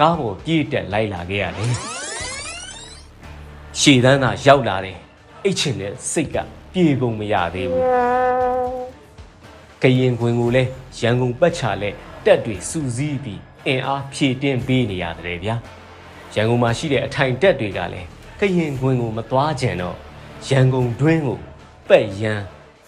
[0.00, 1.72] ကားပေါ်ပြေးတက်လိုက်လာခဲ့ရတယ်
[3.80, 4.98] ရှည်တန်းသာရောက်လာတယ်
[5.44, 6.36] အိတ်ချင်တဲ့စိတ်က
[6.72, 7.84] ပြေကုန်မရသေးဘူး
[9.82, 10.62] ကရင်ခွင်ကိုလဲ
[11.00, 11.90] ရန်ကုန်ပတ်ချလဲ
[12.24, 15.56] တက်တွေစူးစီးပြီးအင်အားဖြည့်တင်းပေးနေရတယ်ဗျာ
[16.34, 18.06] ရန်ကုန်မှာရှိတဲ့အထိုင်တက်တွေကလည်း
[18.40, 19.96] ကရင်ခွင်ကိုမသွားကြံတော့
[20.48, 21.38] ရန်ကုန်တွင်းကို
[21.88, 22.40] ပက်ရန်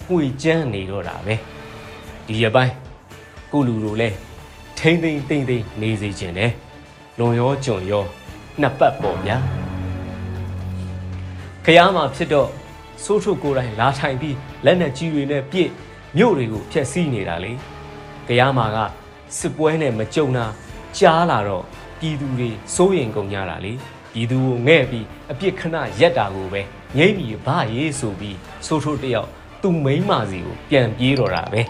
[0.08, 1.34] ငွေကျန်းနေတော့တာပဲ
[2.26, 2.74] ဒီရပိုင်း
[3.52, 4.08] ကုလူတို့လဲ
[4.78, 6.52] ထိမ့်သိမ့်တိမ့်သိမ့်နေစေခြင်းတယ်
[7.18, 8.04] လွန်ရောကြုံရော
[8.60, 9.36] နှစ်ပတ်ပေါ့ဗျာ
[11.64, 12.48] ခရမ်းမှာဖြစ်တော့
[13.04, 15.70] စိုးထုတ်ကိုယ်တိုင်လာထိုင်ပြီးလက်နဲ့ကြီးတွေနဲ့ပြည့်
[16.16, 17.52] မြို့တွေကိုဖျက်ဆီးနေတာလေ
[18.26, 18.78] ခရမ်းမှာက
[19.38, 20.46] စစ်ပွဲနဲ့မကြုံတာ
[20.98, 21.64] ကြားလာတော့
[22.00, 23.72] ပြည်သူတွေစိုးရင်ကုန်ကြတာလေ
[24.12, 26.60] ပြည်သူကိုငဲ့ပြီးအပြစ်ခဏရက်တာကိုပဲ
[26.96, 28.36] ငိမ့်ပြီးဗရေးဆိုပြီး
[28.66, 29.30] ဆိုးထိုးတယောက်
[29.62, 31.62] သူ့မိန်းမစီကိုပြန်ပြေးတော့တာပဲ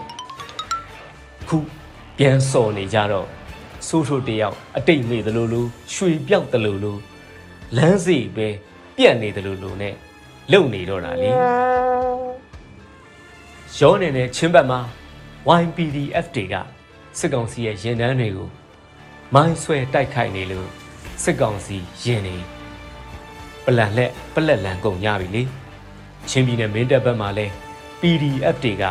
[1.47, 1.57] ခု
[2.17, 3.27] ပြန်စော်နေကြတော့
[3.87, 6.99] ဆိုးထိုးတယောက်အတိတ်မေ့တယ်လို့လို့ရွှေပြောက်တယ်လို့လို့
[7.77, 8.47] လမ်းစီပဲ
[8.97, 9.89] ပြက်နေတယ်လို့လို့ ਨੇ
[10.51, 11.29] လုံနေတော့တာလေ
[13.77, 14.79] ရောနေတဲ့ချင်းဘက်မှာ
[15.61, 16.55] YPDF တွေက
[17.19, 18.49] စစ်ကောင်စီရဲ့ရင်တန်းတွေကို
[19.33, 20.67] မိုင်းဆွဲတိုက်ခိုက်နေလို့
[21.23, 22.35] စစ်ကောင်စီရင်နေ
[23.65, 25.43] ပလန်လက်ပလက်လန်ကုန်ရပြီလေ
[26.29, 27.45] ချင်းပြည်နယ်မင်းတပ်ဘက်မှာလဲ
[28.01, 28.83] PDF တွေက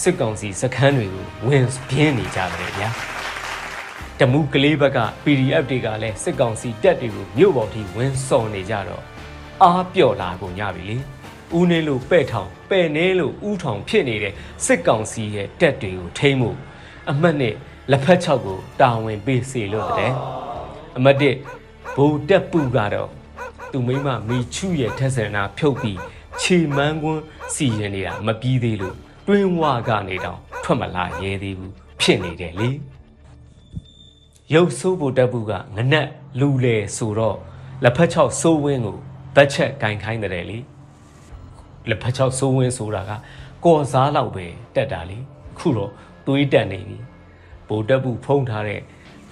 [0.00, 2.88] စစ်ကောင်စီစခန်းတွေကိုဝင်ပြင်းနေကြတယ်ဗျာ
[4.18, 9.02] တမှုကလေးဘက်က PDF တွေကလည်းစစ်ကောင်စီတပ်တွေကိုမြို့ပေါ်ထိဝင်စော်နေကြတော့
[9.62, 10.96] အားပြော့လာကုန်ကြပြီလေ
[11.56, 16.50] ဦးနေလို့ပဲ့ထောင်ပဲ့နေလို့ဥထောင်ဖြစ်နေတဲ့စစ်ကောင်စီရဲ့တက်တွေကိုထိမ့်မှု
[17.10, 17.54] အမှတ်နဲ့
[17.90, 20.12] လက်ဖက်ချောက်ကိုတာဝန်ပေးစီလို့တဲ့
[20.96, 21.36] အမှတ်တစ်
[21.96, 23.10] ဘိုးတက်ပူကတော့
[23.72, 25.98] သူမိမမီချူရဲ့ထက်ဆန္ဒဖြုတ်ပြီး
[26.42, 27.22] ခြေမန်းကွန်း
[27.54, 28.96] စီရင်နေတာမပြီးသေးလို့
[29.26, 32.70] တွင်းဝကနေတောင်ထွက်မလာရဲသေးဘူးဖြစ်နေတယ်လေ
[34.54, 36.08] ရုပ်ဆိုးဖို့တက်ပူကငနက်
[36.40, 37.38] လူလေဆိုတော့
[37.82, 38.98] လက်ဖက်ချောက်စိုးဝင်းကို
[39.34, 40.58] ဗတ်ချက်ကင်ခိုင်းတယ်လေ
[41.88, 43.12] လက်ဖက်ချောက်စိုးဝင်းဆိုတာက
[43.64, 45.18] ကော်စားလောက်ပဲတက်တာလေ
[45.52, 45.90] အခုတော့
[46.26, 46.98] သွေးတက်နေပြီ
[47.68, 48.80] ဗိုလ်တပ်ဘူးဖုံးထားတဲ့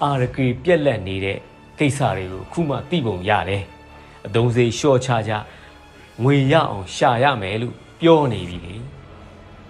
[0.03, 1.39] အာရကေပြက်လက်နေတဲ့
[1.79, 3.63] ကိစ္စတွေကိုခုမှသိပုံရတယ်
[4.27, 5.33] အတုံးစေလျှော့ချကြ
[6.23, 8.77] ငွေရအောင်ရှာရမယ်လို့ပြောနေပြီလေ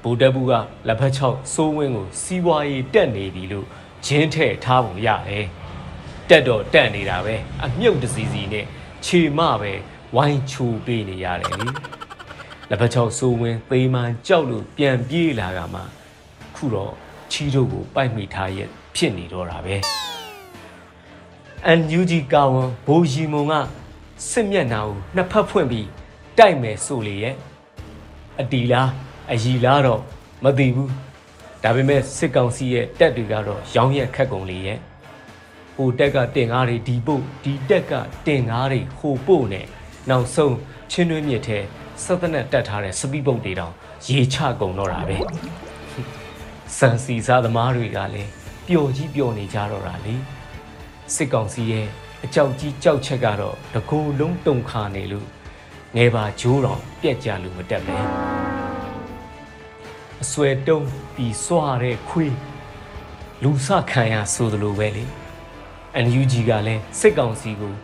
[0.02, 0.52] ဗိုလ်တပ်ဘူးက
[0.87, 3.66] လက်ဖက်ချောက်စိုးဝင်းကိုစီးပွားရေးတက်နေပြီလို့
[4.07, 5.47] ဂျင်းထဲ့ထားပုံရတယ်
[6.28, 8.66] တက်တော့တက်နေတာပဲအမြုပ်တစီစီနဲ့
[9.04, 9.73] ခြေမပဲ
[10.16, 11.66] ဝိုင်းချိုပေးနေရတယ်လေ
[12.71, 15.80] လက်ဖက်ချောက်စိုးဝင်းသေမှန်ကြောက်လို့ပြန်ပြေးလာကမှ
[16.54, 16.92] ခုတော့
[17.30, 19.76] ချီတို့ကိုပိုက်မိထားရဲ့ဖြစ်နေတော့တာပဲ
[21.66, 23.52] အန်ယူဂျီကာဝန်ဘိုးရီမုံက
[24.30, 25.87] စစ်မျက်နှာကိုနှစ်ဖက်ဖွင့်ပြီး
[26.40, 27.35] တိုက်မယ်ဆိုလေရဲ့
[28.40, 28.90] အတီလား
[29.32, 30.00] အရီလားတော့
[30.44, 30.90] မသိဘူး
[31.62, 34.78] ဒါပေမဲ့စစ်ကောင်စီရဲ့တက်တွေကတော့ရောင်းရက်ခက်ကုန်လေရဲ့
[35.76, 37.92] ဟိုတက်ကတင်ကားတွေဒီပို့ဒီတက်က
[38.26, 39.66] တင်ကားတွေဟိုပို့နဲ့
[40.11, 40.56] နောက်ဆုံး
[40.90, 41.59] ချင်းတွင်းမြစ်ထဲ
[42.04, 43.75] စက်သက်နဲ့တက်ထားတဲ့စပီးပုတ်တွေတောင်
[44.09, 45.16] ရေချကုန်တော့တာပဲ
[46.78, 48.30] စံစီစားသမားတွေကလည်း
[48.66, 50.14] ပျော်ကြီးပျော်နေကြတော့တာလေ
[51.14, 51.87] စစ်ကောင်စီရဲ့
[52.25, 55.26] အကြောက်ကြီးကြောက်ချက်ကတော့တကူလုံးတုံခါနေလို့
[55.97, 57.97] ငယ်ပါဂျိုးတော်ပြက်ကြလို့မတက်ပဲ
[60.23, 62.37] အဆွဲတုံးပြီးစွာတဲ့ခွေး
[63.42, 65.05] လူစခံရဆိုသလိုပဲလေ
[66.05, 67.74] NUG ကလည်းစစ်ကောင်စီကို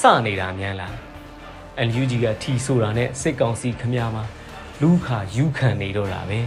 [0.00, 0.94] စနေတာများလား
[1.86, 4.24] NUG ကထီဆိုတာနဲ့စစ်ကောင်စီခမရမှာ
[4.80, 6.40] လူခါယူခံနေတော့တာပဲ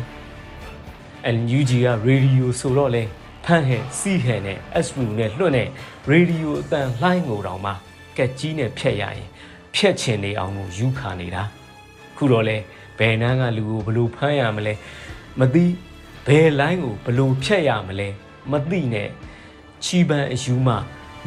[1.35, 3.03] NUG ကရေဒီယိုဆိုတော့လဲ
[3.45, 5.67] ဖန်ဟဲစီဟဲနဲ့ SU နဲ့လွှတ်နဲ့
[6.09, 7.71] ရေဒီယိုအတန်လှိုင်းငိုတောင်မှ
[8.17, 9.29] ကက်ကြီးနဲ့ဖြတ်ရရင်
[9.75, 11.43] ဖြတ်ချင်နေအောင်ကိုယူခါနေတာ
[12.17, 12.57] ခုတော့လဲ
[12.99, 14.73] ဘယ်နှန်းကလူကိုဘလို့ဖမ်းရမလဲ
[15.39, 15.65] မသိ
[16.27, 18.07] ဘယ်လိုင်းကိုဘလို့ဖြတ်ရမလဲ
[18.51, 19.09] မသိနဲ့
[19.83, 20.73] ချီပန်အယူမှ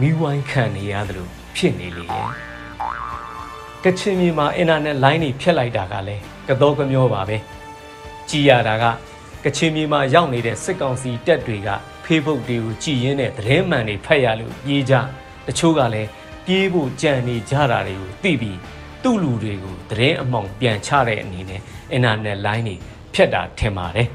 [0.00, 2.28] မိဝိုင်းခံနေရတယ်လို့ဖြစ်နေလေရဲ့
[3.84, 7.37] ကချင်မြေမှာအင်တာနက်လိုင်းတွေဖြတ်လိုက်တာကလည်းကတော့ကမျောပါပဲ
[8.28, 8.84] ကြည်ရတာက
[9.44, 11.68] ကချင်မြေမှာရောက်နေတဲ့စစ်ကောင်စီတပ်တွေက
[12.04, 14.94] Facebook တွေကိုကြည်ရင်းနဲ့သတင်းမှန်တွေဖတ်ရလို့ပြေးကြ
[15.46, 16.08] တချို့ကလည်း
[16.48, 18.58] ပြေးဖို့ကြံနေကြတာတွေကိုသိပြီး
[19.02, 21.61] သူ့လူတွေကိုသတင်းအမှောင်ပြန်ချတဲ့အနေနဲ့
[21.92, 22.74] အင်တာနက်လိုင်းတွေ
[23.14, 24.08] ဖြတ်တာထင်ပါတယ်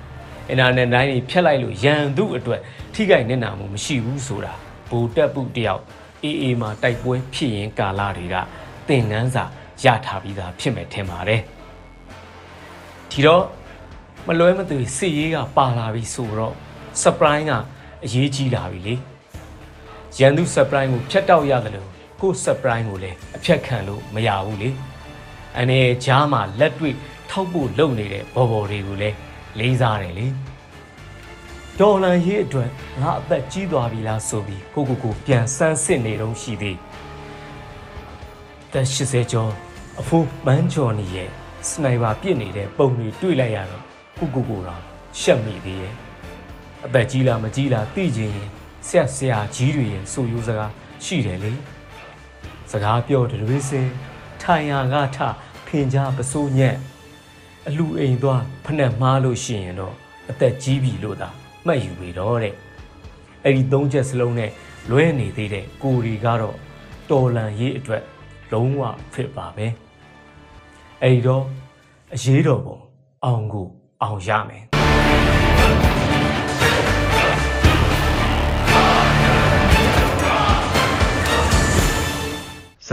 [0.49, 2.61] အင်တာနက်လိုင်းတွေဖြတ်လိုက်လို့ရန်သူအတွက်
[2.93, 4.53] ထိခိုက်နစ်နာမှုမရှိဘူးဆိုတာ
[4.89, 5.83] ဘူတက်ပုတယောက်
[6.23, 8.35] အေးအေးမှာတိုက်ပွဲဖြစ်ရင်ကာလတွေက
[8.87, 9.43] သင်ငန်းစာ
[9.83, 11.41] ရထားပြီးသားဖြစ်မယ်ထင်ပါတယ်
[13.11, 13.43] ဒီတော့
[14.27, 16.53] မလွဲမသွေစစ်ရေးကပါလာပြီဆိုတော့
[17.01, 17.51] surprise က
[18.05, 18.95] အရေးကြီးလာပြီလေ
[20.19, 21.92] ရန်သူ surprise ကိုဖြတ်တောက်ရတယ်လို့
[22.23, 24.69] ကို surprise ကိုလည်းအဖြတ်ခံလို့မရဘူးလေ
[25.59, 26.95] အနေဂျားမှာလက်တွေ့
[27.29, 29.15] ထောက်ဖို့လုပ်နေတဲ့ဘော်ဘော်တွေကိုလည်း
[29.59, 30.27] လေးစားတယ်လေ
[31.79, 32.69] ဒေါ်လာရေးအတွက်
[33.01, 36.77] ငါအသက်ကြီးသွားပြီလားဆိုပြီးကိုကိုကိုပြန်ဆန်းစစ်နေတော့ရှိသေး
[38.71, 39.51] သက်80ကျော်
[40.01, 41.29] အဖိုးပန်းကျော်နေရဲ့
[41.69, 43.83] စနိုက်ပါပြစ်နေတဲ့ပုံတွေတွေ့လိုက်ရတော့
[44.19, 44.81] ကိုကိုကိုတော့
[45.19, 45.93] ရှက်မိသေးရဲ့
[46.86, 48.49] အသက်ကြီးလားမကြီးလားသိချင်ရင်
[48.89, 50.71] ဆက်ဆရာကြီးတွေရဲ့ဆိုရိုးစကား
[51.05, 51.53] ရှိတယ်လေ
[52.75, 53.88] စကားပြောတတွေးစင်
[54.41, 55.17] ထိုင်ရာကထ
[55.65, 56.77] ဖင်ကြားပစိုးညက်
[57.67, 59.95] အလူအိမ်သွားဖနှက်မှားလို့ရှိရင်တော့
[60.29, 61.29] အသက်ကြီးပြီလို့သာ
[61.65, 62.53] မှတ်ယူပြီတော့တဲ့
[63.43, 64.51] အဲ့ဒီသုံးချက်စလုံးနဲ့
[64.89, 66.57] လွဲနေသေးတဲ့ကိုရီကတော့
[67.09, 68.03] တော်လန်ရေးအတွက်
[68.53, 68.81] လုံးဝ
[69.13, 69.67] ဖြစ်ပါပဲ
[71.01, 71.43] အဲ့ဒီတော့
[72.13, 72.77] အရေးတော်ပုံ
[73.25, 73.67] အောင်ကို
[74.03, 74.63] အောင်ရမယ်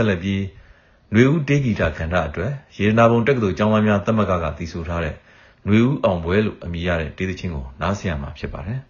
[0.00, 0.42] က်လက်ပြီး
[1.12, 5.14] ຫນွေဦးတေးဂီတာခန္ဓာအတွက်ရေနာဘုံတက္ကသိုလ်ကျောင်းသားများတက်မကကတည်ဆိုထားတဲ့
[5.66, 8.80] ຫນွေဦးအောင်ပွဲလို့အမည်ရတဲ့တေးသချင်းကိုနားဆင်ရမှာဖြစ်ပါတယ်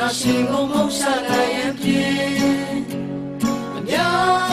[0.00, 2.84] 那星空梦下的眼边，
[3.84, 3.98] 鸟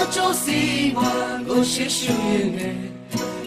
[0.10, 1.04] 叫西湾
[1.46, 2.52] 过些许年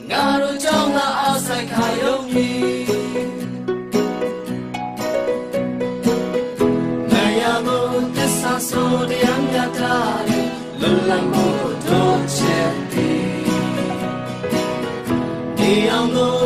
[0.08, 2.86] 代，我都叫那阿塞卡有你。
[7.08, 7.68] 那呀我
[8.14, 9.82] 的萨索的安嘎达
[10.22, 10.30] 里，
[10.78, 11.34] 轮来我
[11.84, 11.90] 多
[12.28, 12.36] 切
[12.92, 12.96] 地，
[15.56, 16.37] 你让我。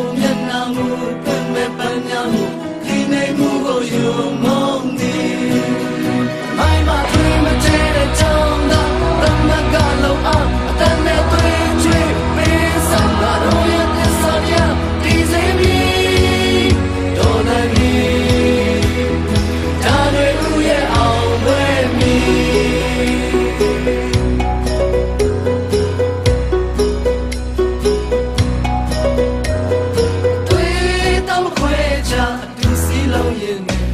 [33.13, 33.85] လုံးရင်နဲ့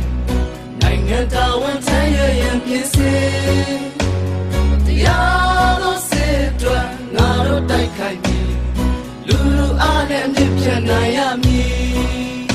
[0.81, 3.81] နိုင်ငံတော်ဝန်ထမ်းရရင်ပြင်ဆင်
[4.85, 8.53] တရားတော်စစ်တော်ငါတို့တိုက်ခိုက်ပြီး
[9.27, 12.47] လူလူအားနဲ့အမြင့်ဖြတ်နိုင်ရမည်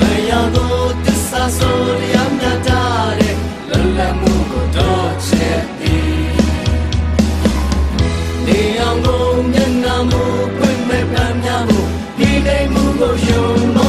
[0.00, 1.78] မရတော့သစ္စာဆို
[2.09, 2.09] ရ
[13.10, 13.40] မှု
[13.74, 13.79] ကို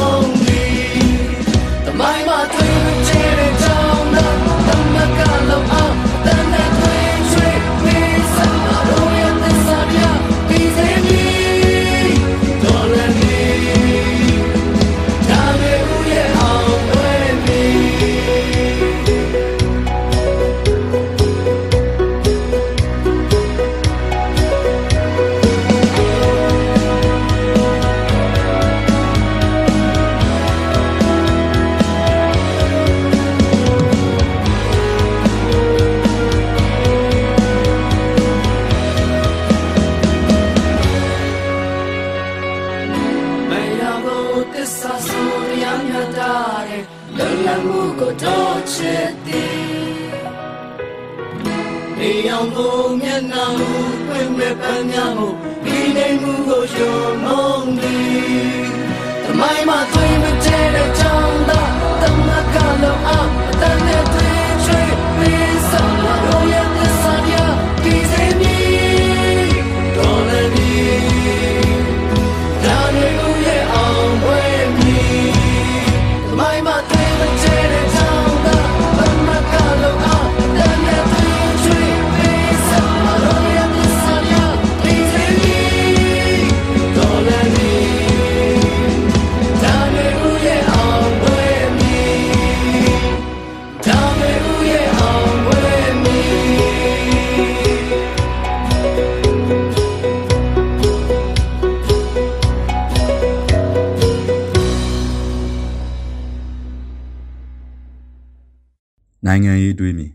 [109.32, 110.12] နိုင်ငံရေးတွေးမြင်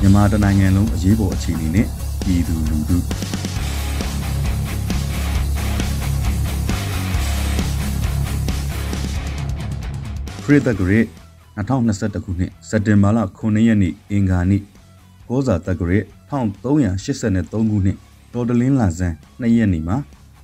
[0.00, 1.86] မြန်မာတနိုင်ငံလုံးအရေးပေါ်အခြေအနေနဲ့
[2.24, 2.98] ပြည်သူလူထု
[10.44, 11.06] ခရစ်တဂရစ်
[11.56, 14.62] 2021ခုနှစ်စက်တင်ဘာလ9ရက်နေ့အင်္ဂါနေ့
[15.28, 17.96] ကောဇာတဂရစ်1383ခုနှစ်
[18.32, 19.96] တော်တလင်းလာဇန်2ရက်နေ့မှာ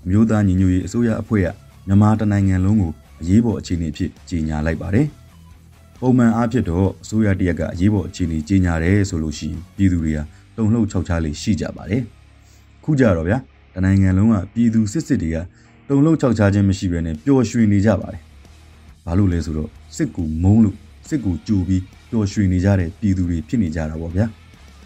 [0.05, 1.49] အမျိုးသားညီညွတ်ရေးအစိုးရအဖွဲ့က
[1.87, 5.07] မြန်မာတနိုင်ငံလုံးကို အရေးပေါ်အခြေအနေဖြစ်ကြီးညာလိုက်ပါတယ်။
[6.01, 10.19] ပုံမှန်အားဖြင့်တော့အစိုးရတရက်ကအရေးပေါ်အခြေအနေကြီးညာတယ်ဆိုလို့ရှိရင်ပြည်သူတွေက
[10.57, 12.03] တုံ့လှုပ်ခြောက်ခြားလေးရှိကြပါတယ်။
[12.85, 13.39] ခုကြတော့ဗျာ
[13.75, 15.37] တနိုင်ငံလုံးကပြည်သူစစ်စစ်တွေက
[15.89, 18.23] တုံ့လှုပ်ခြောက်ခြားခြင်းမရှိဘဲနဲ့ပျော်ရွှင်နေကြပါတယ်။
[19.07, 20.77] ဘာလို့လဲဆိုတော့စစ်ကူမုန်းလို့
[21.09, 24.27] စစ်ကူကြိုပြီးပျော်ရွှင်နေကြတဲ့ပြည်သူတွေဖြစ်နေကြတာပေါ့ဗျာ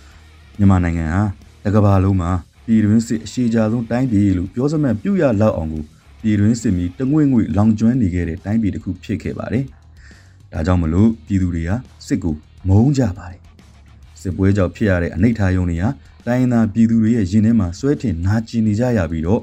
[0.58, 1.22] ။မြန်မာနိုင်ငံဟာ
[1.64, 2.30] တကဘာလုံးမှာ
[2.66, 5.84] ပြည်တွင်းစစ်အရှိကြဆုံးတိုင်းပြည်လို့ပြောစမှတ်ပြုရလောက်အောင်ကို
[6.22, 9.64] ပြည်တွင်းစစ်မီတငွေ့ငွေ့လောင်ကျွမ်းနေခဲ့တဲ့တိုင်းပြည်တစ်ခုဖြစ်ခဲ့ပါတယ်။
[10.52, 11.70] ဒါကြောင့်မလို့ပြည်သူတွေက
[12.06, 12.34] စစ်ကို
[12.68, 13.40] မုန်းကြပါတယ်။
[14.20, 15.88] စစ်ပွဲကြောင့်ဖြစ်ရတဲ့အနိဋ္ဌာယုံတွေဟာ
[16.26, 19.42] တိုင်းရင်းသားပြည်သူတွေရဲ့ရင်ထဲမှာဆွဲထင်နာကျင်နေကြရပြီးတော့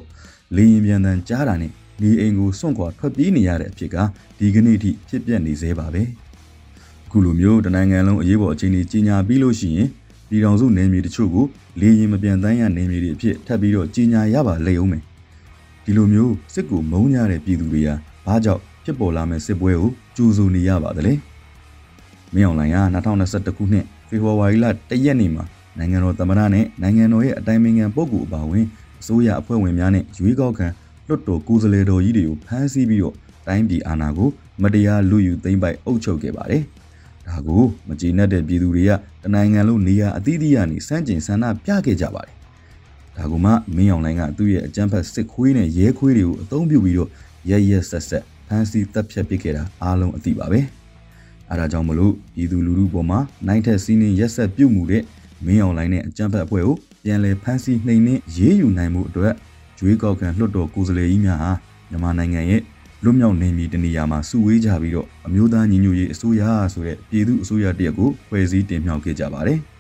[0.56, 3.96] လေရင်ပြန်တန်ကြားတာနဲ့ဒီအိမ်ကိုစွန့်ခွာထွက်ပြေးနေရတဲ့အဖြစ်က
[4.40, 6.04] ဒီကနေ့ထိဖြစ်ပျက်နေသေးပါပဲ။
[7.06, 9.90] အခုလိုမျိုးတနိုင်ငံလုံးအရေးပေါ်အခြေအနေကြီးညာပြီးလို့ရှိရင်
[10.30, 11.46] ပြည်တော်စုနယ်မြေတချို့ကို
[11.80, 15.04] လေရင်မပြန်တမ်းရနယ်မြေတွေအဖြစ်ထပ်ပြီးတော့ကြီးညာရပါလိမ့်အောင်မယ်။
[15.90, 17.96] ဒီလိုမျိုးစစ်ကိုမုန်းကြတဲ့ပြည်သူတွေဟာ
[18.26, 21.14] ဘာကြောင့်ဖြစ်ပေါ်လာမဲ့စစ်ပွဲကိုကြိုးစိုးနေရပါသလဲ။
[22.34, 22.78] မင်းအောင်လှိုင်က
[23.16, 25.44] 2021ခုနှစ်ဖေဖော်ဝါရီလ1ရက်နေ့မှာ
[25.78, 28.66] နိုင်ငံတော်သမ္မတနဲ့နိုင်ငံတော်ရဲ့အတိုင်ပင်ခံပုဂ္ဂိုလ်အပါအဝင်
[29.02, 30.68] အစိုးရအဖွဲ့ဝင်များနဲ့ရွေးကောက်ခံ
[31.08, 33.16] လွှတ်တော်ကိုယ်စားလှယ်တော်ကြီးတွေကိုဖမ်းဆီးပြီးတော့
[33.48, 34.30] တိုင်းပြည်အာဏာကို
[34.62, 36.64] မတရားလူယူသိမ်းပိုက်အုပ်ချုပ်ခဲ့ပါတယ်။
[37.28, 38.92] ဒါကိုမကျေနပ်တဲ့ပြည်သူတွေက
[39.24, 42.37] တနိုင်ငံလုံးနေရာအသီးသီးကနေစန့်ကျင်ဆန္ဒပြခဲ့ကြပါတယ်
[43.18, 47.10] ဒါကမှမင်းအောင်လိုင်ကသူ့ရဲ့အကြမ်းဖက်စစ်ခွေးနဲ့ရဲခွေးတွေကိုအသုံးပြုပြီးတော့
[47.50, 50.62] ရရက်ဆက်ဆက်ဖမ်းဆီးတပ်ဖြတ်ပစ်ခဲ့တာအားလုံးအသိပါပဲ
[51.50, 55.04] အဲဒါကြောင့်မလို့ပြည်သူလူထုပေါ်မှာနိုင်ထက်စီးနှင်းရက်ဆက်ပြုတ်မှုတဲ့
[55.46, 59.34] မင်းအောင်လိုင်နဲ့အကြမ်းဖက်အဖွဲ့ကိုပြန်လည်ဖမ်းဆီးနှိမ်နင်းရေးယူနိုင်မှုအတွက်
[59.80, 61.52] ကြွေးကောက်ခံလွှတ်တော်ကိုယ်စားလှယ်ကြီးများဟာ
[61.90, 62.62] မြန်မာနိုင်ငံရဲ့
[63.04, 69.60] လွတ်မြောက်နေမည်တနေရာမှာစုဝေးကြပြီးတော့အမျိုးသားညီညွတ်ရေးအစိုးရဆိုတဲ့ပြည်သူအစိုးရတရက်ကိုဖွဲ့စည်းတင်မြှောက်ခဲ့ကြပါတယ်။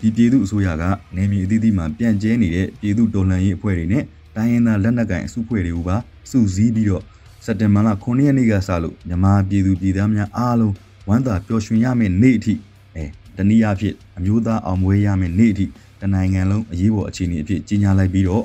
[0.00, 0.84] ဒီပြည်သူအစိုးရက
[1.16, 4.04] နေမည်အသီးသီးမှာပြန့်ကျဲနေတဲ့ပြည်သူတော်လှန်ရေးအဖွဲ့တွေနဲ့
[4.36, 5.96] တိုင်းရင်းသားလက်နက်ကိုင်အစုအဖွဲ့တွေကိုပါ
[6.30, 7.02] စုစည်းပြီးတော့
[7.44, 10.74] စက်တင်ဘာလ9ရက်နေ့ကစလို့မြန်မာပြည်သူပြည်သားများအားလုံး
[11.08, 12.54] ဝမ်းသာပျော်ရွှင်ရမယ့်နေ့အထိ
[12.94, 13.04] အဲ
[13.36, 15.66] တနည်းအားဖြင့်အမျိုးသားအောင်ပွဲရမယ့်နေ့အထိ
[16.00, 18.44] တနိုင်ငံလုံးအရေးပေါ်အခြေအနေအဖြစ်ကြီးညာလိုက်ပြီးတော့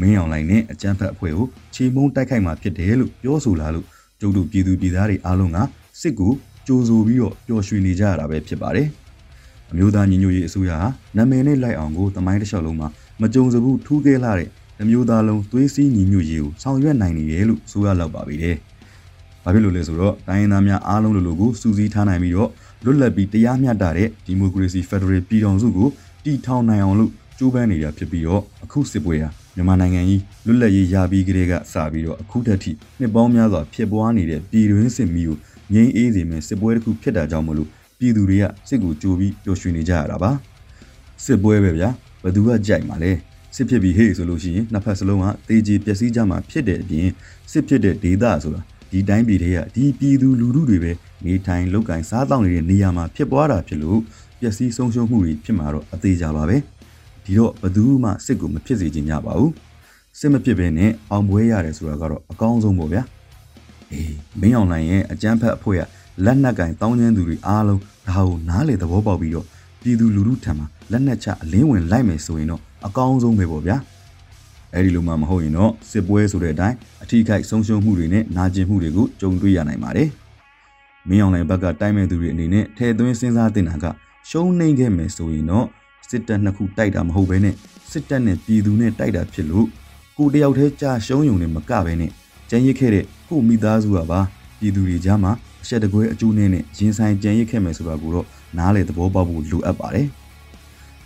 [0.00, 3.86] မင်းအောင်လိုင်နဲ့အကြမ်းဖက်အဖွဲ့ကိုခြေမုံတိုက်ခိုက်မှာဖြစ်တယ်လို့ပြောဆိုလာလို့
[4.20, 5.58] ကျုပ်တို့ပြည်သူပြည်သားတွေအားလုံးက
[6.00, 6.32] စစ်ကို
[6.66, 8.88] ကြိုးဆိုပြီးတော့ပျော်ရွှင်နေကြရတာပဲဖြစ်ပါတယ်။
[9.74, 12.88] အမျိုးသားညီညွတ်ရေးအစိုးရဟာနာမည်နဲ့လိုက်အောင်ကိုတမိုင်းတစ်လျှောက်လုံးမှာ
[13.20, 14.48] မကြုံစဘူးထူးကဲလာတဲ့
[14.82, 18.56] အမျိုးသားလုံးသွေးစည်းညီညွတ်ရေးကိုဆောင်ရွက်နိုင်နေတယ်လို့ဆိုရလောက်ပါပြီတဲ့။
[19.44, 22.50] ဘာဖြစ်လို့လဲဆိုတော့တိုင်းရင်းသားများအားလုံးလိုလိုကိုစူးစီးထားနိုင်ပြီးတော့
[22.84, 25.88] လွတ်လပ်ပြီးတရားမျှတတဲ့ဒီမိုကရေစီဖက်ဒရယ်ပြည်ထောင်စုကို
[26.24, 35.36] တည်ထောင်နိုင်အောင်လို့ကြိုးပမ်းနေတာဖြစ်ပြီးတော့အခုစစ်ပွဲဟာမြန်မာနိုင်ငံကြီးလွတ်လပ်ရေးရပြီးကလေးကစပြီးတော့အခုတည်းထိနှစ်ပေါင်းများစွာဖြစ်ပွားနေတဲ့ပြည်တွင်းစစ်မီးကို
[35.72, 37.68] ငြိမ်းအေးစေမယ့်စစ်ပွဲတစ်ခုဖြစ်တာကြောင့်မလို့
[38.04, 40.30] ပြည်သူတွေကစစ်ကိုကြိုးပြီးပျော်ရွှင်နေကြရတာပါ
[41.24, 41.90] စစ်ပွဲပဲဗျာ
[42.22, 43.12] ဘသူကကြိုက်မှာလဲ
[43.54, 47.08] စစ်ဖြစ်ပြီးဟေ့ဆိုလို့ရှိရင်နှစ်ဖက်စလုံးကတေးကြီးပျက်စီးကြမှာဖြစ်တဲ့အပြင်
[47.50, 50.92] စစ်ဖြစ်တဲ့ဒေသဆိုတာဒီတိုင်းပြည်တွေကဒီပြည်သူလူထုတွေပဲ
[51.24, 54.00] နေထိုင်လောက်ကင်စားတောင်းနေတဲ့နေရာမှာဖြစ်ပွားတာဖြစ်လို့
[54.40, 56.56] ပျက်စီးဆုံးရှုံးမှုတွေဖြစ်မှာတော့အသေးကြပါပဲ။
[57.24, 59.52] ဒီတော့ဘသူမှစစ်ကိုမဖြစ်စေချင်ကြပါဘူး
[60.18, 63.02] စစ်မဖြစ်ဘဲနဲ့အောင်ပွဲရတယ်ဆိုတာကတော့အကောင်းဆုံးပေါ့ဗျာ
[63.92, 65.82] အေးမင်းအောင်နိုင်ရဲ့အကြမ်းဖက်အဖွဲ့က
[66.22, 69.46] လက်နက်ကင်တောင်းကျမ်းသူတွေအားလုံးဒါကိုနားလေသဘောပေါက်ပြီးတော့
[69.82, 73.76] ပြည်သူလူထုထံမှာလက်နက်ချအလင်းဝင်လိုက်မယ်ဆိုရင်တော့အကောင်းဆုံးပဲပေါ့ဗျာ
[74.74, 80.08] အဲ့ဒီလိုမှမဟုတ်ရင်တော့စစ်ပွဲဆိုတဲ့အတိုင်းအထီးခိုက်ဆုံးရှုံးမှုတွေနဲ့နာကျင်မှုတွေကိုကြုံတွေ့ရနိုင်ပါတယ်
[81.08, 83.84] မင်းအောင်နိုင်ဘက်ကတိုင်းမဲ့သူတွေအနေနဲ့ထဲသွင်းစဉ်းစားတင်တာက
[84.28, 85.66] ရှုံးနေခဲ့မယ်ဆိုရင်တော့
[86.08, 87.54] စစ်တပ်နှစ်ခုတိုက်တာမဟုတ်ဘဲနဲ့
[87.90, 89.66] စစ်တပ်နဲ့ပြည်သူနဲ့တိုက်တာဖြစ်လို့
[90.16, 92.10] ကိုတယောက်တည်းကြာရှုံးယုံနဲ့မကဘဲနဲ့
[92.50, 94.20] ကြံရစ်ခဲ့တဲ့ကိုမိသားစုကပါ
[94.58, 95.32] ပြည်သူတွေကြားမှာ
[95.64, 98.26] အဆက်တကွဲအကျိုးနဲ့နဲ့ရင်ဆိုင်ကြံရစ်ခဲ့မယ်ဆိုတာကိုတော့
[98.58, 100.06] နားလေသဘောပေါက်ဖို့လိုအပ်ပါတယ်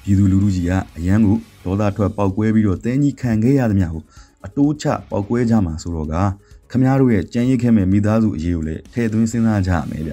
[0.03, 4.03] ပြည်သူလူထုကြီးကအရန်ကိုဒေါသထွက်ပေါက်ကွဲပြီးတော့တင်းကြီးခံခဲ့ရသမျှကို
[4.47, 6.15] အတိုးချပေါက်ကွဲကြမှာဆိုတော့က
[6.71, 10.13] ခမားတို့ရဲ့ကြံရစ်ခဲ့မဲ့မိသားစုအရေးကိုလည်းထည့်သွင်းစဉ်းစားကြရမယ်ဗျ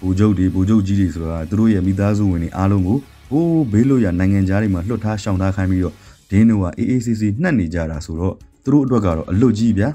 [0.00, 2.98] ဘူကျုပ်တွေဘူကျုပ်ကြီးတွေဆိုတာသူတို့ရဲ့မိသားစုဝင်တွေအားလုံးကို
[3.30, 5.94] ဟိုးဘေးလို့ရနိုင်ငံသားတွေမှာလွတ်ထားရှောင်ထားခိုင်းပြီးတော့
[6.30, 9.88] ဒင်းတို့က AACC နှက်နေကြတာဆိုတော့သူတို့အတွက်ကတော့အလွတ်ကြီးဗျာ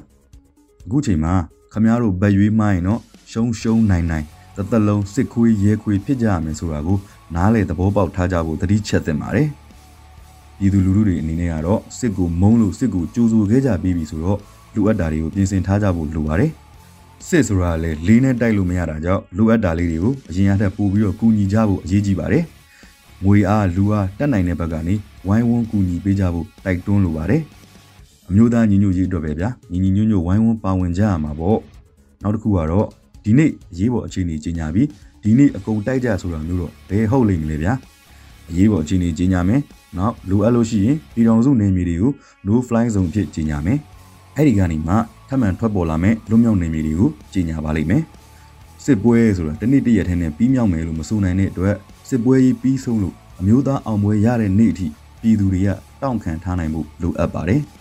[0.85, 1.33] အခုချိန်မှာ
[1.73, 3.01] ခမားတို့ဗက်ရွေးမှရင်တော့
[3.37, 4.25] ရှုံးရှုံးနိုင်နိုင်
[4.57, 6.97] တသက်လုံးစစ်ခွေးရဲခွေးဖြစ်ကြရမယ်ဆိုတာကို
[7.35, 9.47] နားလေသဘောပေါက်ထားကြဖို့တတိချက်သင့်ပါတယ်
[10.59, 14.39] ပြည်သူလူထုတွေအနေနဲ့ကတော့စစ်ကိုမုန်းလို့စစ်ကိုကြိုးဆိုခဲ့ကြပြီးပြီဆိုတော့
[14.75, 16.51] လူအပ်တာတွေကိုပြင်ဆင်ထားကြဖို့လိုပါတယ်
[17.27, 22.43] စစ်ဆိုတာလည်းလေးနဲ့တိုက်လို့မရတာကြောင့်လိုအပ်တာလေးတွေကိုအရင်အထက်ပို့ပြီးတော့ကူညီကြဖို့အရေးကြီးပါတယ်
[23.23, 24.95] ငွေအားလူအားတက်နိုင်တဲ့ဘက်ကနေ
[25.27, 27.41] ဝိုင်းဝန်းကူညီပေးကြဖို့တိုက်တွန်းလိုပါတယ်
[28.29, 31.59] အမျိုးသားညီညွတ်ရေးအတွက်ပဲဗျာညီညီညွတ်ညွတ်ဝိုင်းဝန်းပါဝင်ကြရမှာပေါ့
[32.23, 32.87] နောက်တစ်ခုကတော့
[33.27, 34.87] ဒီနေ့အရေးပေါ်အခြေအနေကြီးညာပြီး
[35.23, 37.73] ဒီနေ့အကုန်တိုက်ကြဆိုတာမျိုးတော့ဘယ်ဟုတ်လိမ့်မလဲဗျာ
[38.49, 39.61] အရေးပေါ်အခြေအနေကြီးညာမယ်
[39.97, 42.11] နောက်လိုအပ်လို့ရှိရင်ပြည်တော်စုနေမြေတွေကို
[42.47, 43.79] no fly zone ဖြစ်ကြီးညာမယ်
[44.35, 44.95] အဲ့ဒီကနေမှ
[45.29, 48.03] ထပ်မံထွက်ပေါ်လာမဲ့လွတ်မြောက်နေမြေတွေကိုကြီးညာပါလိမ့်မယ်
[48.85, 51.75] စစ်ပွဲဆိုတာတနေ့တရက်ထဲနဲ့ပြီးမြောက်မယ်လို့မဆိုနိုင်တဲ့အတွက်
[52.09, 54.87] စစ်ပွဲကြီးပြီးဆုံးလို့အမျိုးသားအောင်ပွဲရတဲ့နေ့အထိ
[55.21, 55.69] ပြည်သူတွေက
[56.01, 57.61] တောင့်ခံထားနိုင်မှုလိုအပ်ပါတယ်။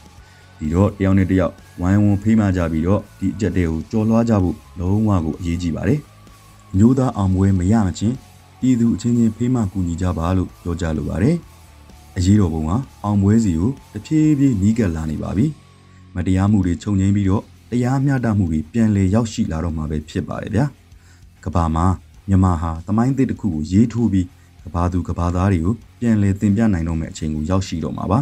[0.58, 5.98] ဒီတော့တယောက်နဲ့တယောက်ဝိုင်းဝန်းဖေးမှကြပြီးတော့ဒီအကြက်တွေကိုကြော်လွှားကြဖို့လုံးဝကိုအရေးကြီးပါတယ်။
[6.72, 8.14] အမျိုးသားအောင်ပွဲမရမချင်း
[8.60, 11.36] ပြည်သူအချင်းချင်းဖေးမှကူညီကြပါလို့ပြောကြလိုပါတယ်။
[12.16, 12.70] အရေးတော်ပုံက
[13.04, 15.46] အောင်ပွဲစီကိုတဖြည်းဖြည်းနီးကပ်လာနေပါပြီ။
[16.14, 20.64] မတရားမှုတွေခြုံငိမ့်ပြီးတော့တရားမျှတမှုတွေပြန်လည်ရောက်ရှိလာတော့မှာပဲဖြစ်ပါတယ်ဗျာ။
[21.44, 21.86] ကဘာမှာ
[22.28, 24.26] မြန်မာဟာသမိုင်းသစ်တစ်ခုကိုရေးထိုးပြီး
[24.64, 28.20] ကဘာသူကဘာသားတွေကိုပြန်လည်သင်ပြနိုင်တော့မယ့်အချိန်ကိုရောက်ရှိတော့မှာပါ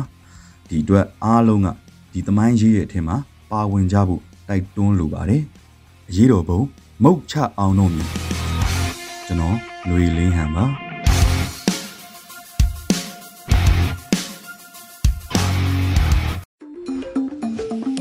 [0.68, 1.68] ဒီအတွက်အားလုံးက
[2.16, 3.16] ဒီသမိုင်းရေးရဲ့အထင်မှာ
[3.50, 5.42] ပါဝင်ကြဖို့တိုက်တွန်းလိုပါတယ်
[6.09, 6.61] အရေးတော်ပုံ
[7.03, 8.09] မုတ်ချအောင်တော့မြည်
[9.27, 10.64] ကျွန်တော်ຫນွေလင်းဟန်ပါ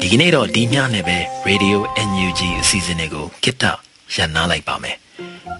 [0.02, 1.78] ဒီကနေ့တော့ဒီညနေပဲ Radio
[2.10, 3.64] NUG အစီအစဉ်လေးကိုကိတ္တ
[4.16, 4.98] ရန်နာလိုက်ပါမယ်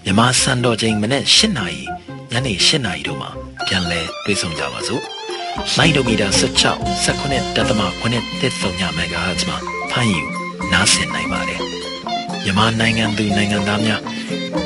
[0.04, 1.82] မြန်မာစံတော်ချိန်မနေ့၈နာရီ
[2.30, 3.30] ညနေ၈နာရီတို့မှာ
[3.66, 5.13] ပြန်လည်တွေ့ဆုံကြပါစို့
[5.76, 6.28] လိုင်းဒိုမီတာ
[6.72, 9.58] 16 19တက်သမ9တက်3ညမဂါဟတ်မှာ
[9.90, 10.22] ဖမ်းယူ
[10.72, 11.60] နားဆင်နိုင်ပါတယ်
[12.44, 14.00] မြန်မာနိုင်ငံသူနိုင်ငံသားများ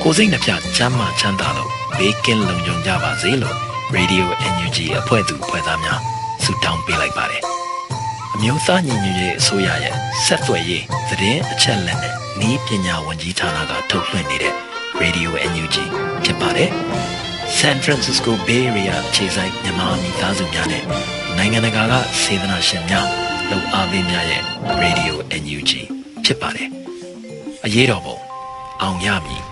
[0.03, 3.57] ကိုယ်စိတ်နှပြချမ်းမာချမ်းသာလို့ဘေးကင်းလုံခြုံကြပါစေလို့
[3.97, 4.25] Radio
[4.55, 6.01] NUG အဖွဲ့သူအဖွဲ့သားများ
[6.45, 7.43] ဆုတောင်းပေးလိုက်ပါတယ်။
[8.35, 12.15] အမျိုးသားညီညွတ်ရေးအစိုးရရဲ့ဆက်သွယ်ရေးသတင်းအချက်အလက်နဲ့
[12.49, 14.55] ဤပညာဝန်ကြီးဌာနကထုတ်လွှင့်နေတဲ့
[15.01, 15.77] Radio NUG
[16.25, 16.71] ဖြစ်ပါတယ်။
[17.51, 20.85] San Francisco Bay Area ခြေဆိုင်မြန်မာမိသားစုများနဲ့
[21.37, 23.07] နိုင်ငံတကာကစေတနာရှင်များ
[23.51, 24.43] လုံအားပေးများရဲ့
[24.83, 25.71] Radio NUG
[26.25, 26.69] ဖြစ်ပါတယ်။
[27.65, 28.17] အရေးတော်ပုံ
[28.83, 29.43] အောင်ရမည်